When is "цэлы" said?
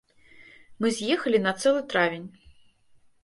1.63-1.81